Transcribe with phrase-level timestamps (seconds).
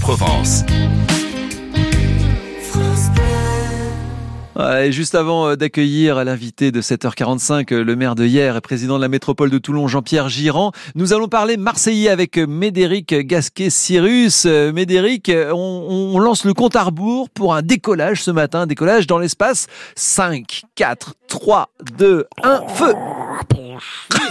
[0.00, 0.64] Provence.
[4.82, 8.96] Et juste avant euh, d'accueillir l'invité de 7h45, euh, le maire de hier et président
[8.96, 14.44] de la métropole de Toulon, Jean-Pierre Girand, nous allons parler Marseillais avec euh, Médéric Gasquet-Cyrus.
[14.44, 19.18] Médéric, on, on, lance le compte à rebours pour un décollage ce matin, décollage dans
[19.18, 19.66] l'espace.
[19.96, 22.94] 5, 4, 3, 2, 1, feu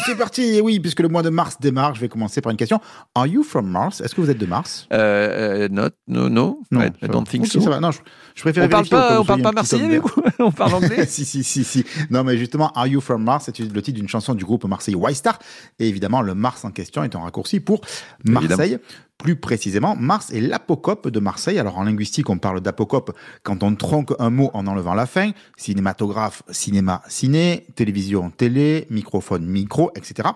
[0.06, 0.62] c'est parti.
[0.62, 2.80] Oui, puisque le mois de mars démarre, je vais commencer par une question.
[3.16, 4.02] Are you from Mars?
[4.02, 4.88] Est-ce que vous êtes de Mars?
[4.94, 6.62] Euh, Not, no, no.
[6.72, 7.60] Non, I, don't think so.
[7.60, 7.70] so.
[7.70, 7.80] va.
[7.80, 8.00] Non, je,
[8.36, 10.22] je préfère on parle pas, on parle pas marseillais, du coup.
[10.40, 11.06] on parle anglais.
[11.08, 11.86] si, si, si, si.
[12.10, 14.98] Non, mais justement, Are You From Mars, c'est le titre d'une chanson du groupe marseillais
[14.98, 15.40] White Star.
[15.80, 17.82] Et évidemment, le Mars en question est un raccourci pour
[18.24, 18.74] Marseille.
[18.74, 18.84] Évidemment.
[19.20, 21.60] Plus précisément, Mars est l'apocope de Marseille.
[21.60, 25.32] Alors en linguistique, on parle d'apocope quand on tronque un mot en enlevant la fin.
[25.58, 30.30] Cinématographe, cinéma, ciné, télévision, télé, microphone, micro, etc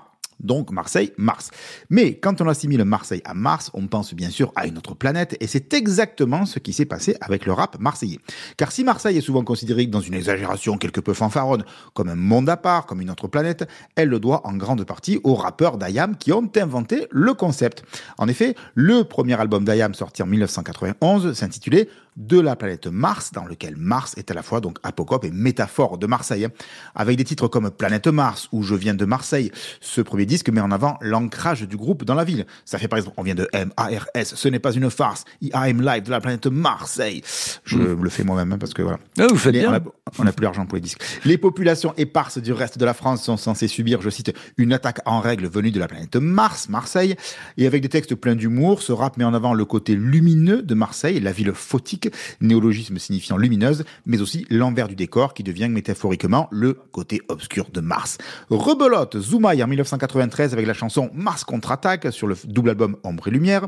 [0.44, 1.52] donc Marseille, Mars.
[1.90, 5.36] Mais quand on assimile Marseille à Mars, on pense bien sûr à une autre planète,
[5.40, 8.20] et c'est exactement ce qui s'est passé avec le rap marseillais.
[8.58, 12.50] Car si Marseille est souvent considérée dans une exagération quelque peu fanfaronne, comme un monde
[12.50, 16.16] à part, comme une autre planète, elle le doit en grande partie aux rappeurs d'Ayam
[16.18, 17.84] qui ont inventé le concept.
[18.18, 23.46] En effet, le premier album d'Ayam sorti en 1991 s'intitulait de la planète Mars, dans
[23.46, 26.48] lequel Mars est à la fois donc apocope et métaphore de Marseille.
[26.96, 30.62] Avec des titres comme Planète Mars ou Je viens de Marseille, ce premier disque met
[30.62, 32.46] en avant l'ancrage du groupe dans la ville.
[32.66, 36.04] Ça fait par exemple, on vient de M-A-R-S, ce n'est pas une farce, I-A-M live
[36.04, 37.22] de la planète Marseille.
[37.64, 38.04] Je mm.
[38.04, 39.00] le fais moi-même hein, parce que voilà.
[39.20, 39.82] Ah, vous faites bien.
[40.20, 41.02] On n'a plus l'argent pour les disques.
[41.24, 45.00] Les populations éparses du reste de la France sont censées subir, je cite, une attaque
[45.06, 47.16] en règle venue de la planète Mars, Marseille.
[47.58, 50.76] Et avec des textes pleins d'humour, ce rap met en avant le côté lumineux de
[50.76, 52.10] Marseille, la ville photique
[52.42, 57.80] néologisme signifiant lumineuse, mais aussi l'envers du décor qui devient métaphoriquement le côté obscur de
[57.80, 58.18] Mars.
[58.50, 63.32] Rebelote Zoumaï en 1993 avec la chanson Mars contre-attaque sur le double album Ombre et
[63.32, 63.68] Lumière,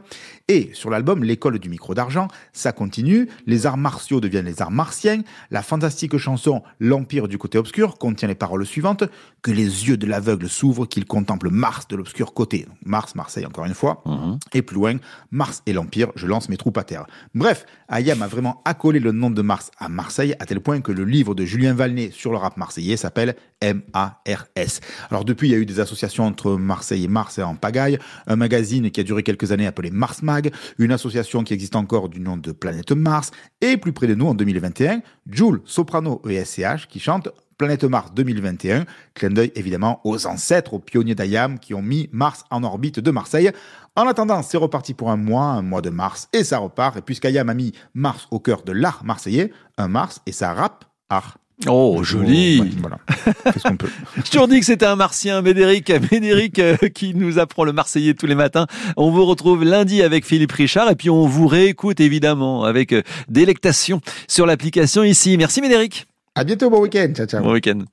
[0.49, 4.71] et sur l'album L'école du micro d'argent, ça continue, les arts martiaux deviennent les arts
[4.71, 9.03] martiens, la fantastique chanson L'Empire du côté obscur contient les paroles suivantes,
[9.41, 12.65] que les yeux de l'aveugle s'ouvrent, qu'il contemple Mars de l'obscur côté.
[12.83, 14.39] Mars, Marseille encore une fois, mhm.
[14.53, 14.95] et plus loin,
[15.31, 17.05] Mars et l'Empire, je lance mes troupes à terre.
[17.35, 20.91] Bref, Ayam a vraiment accolé le nom de Mars à Marseille, à tel point que
[20.91, 24.81] le livre de Julien Valnet sur le rap marseillais s'appelle M-A-R-S.
[25.11, 27.99] Alors depuis, il y a eu des associations entre Marseille et Mars et en pagaille,
[28.27, 32.09] un magazine qui a duré quelques années appelé Mars Mag, une association qui existe encore
[32.09, 33.31] du nom de Planète Mars,
[33.61, 38.85] et plus près de nous en 2021, Jules, Soprano SCH qui chantent Planète Mars 2021,
[39.13, 43.11] clin d'œil évidemment aux ancêtres, aux pionniers d'Ayam qui ont mis Mars en orbite de
[43.11, 43.51] Marseille.
[43.95, 46.97] En attendant, c'est reparti pour un mois, un mois de mars, et ça repart.
[46.97, 50.83] Et puisqu'Ayam a mis Mars au cœur de l'art marseillais, un Mars et ça rap
[51.09, 51.37] art.
[51.67, 52.99] Oh, joli Voilà,
[53.45, 57.39] qu'est-ce qu'on peut Je toujours dit que c'était un martien, Médéric, Médéric euh, qui nous
[57.39, 58.67] apprend le marseillais tous les matins.
[58.97, 63.01] On vous retrouve lundi avec Philippe Richard et puis on vous réécoute évidemment avec euh,
[63.29, 65.37] délectation sur l'application ici.
[65.37, 66.07] Merci Médéric
[66.37, 67.13] à bientôt, bon week-end.
[67.15, 67.41] Ciao, ciao.
[67.41, 67.85] Bon week-end.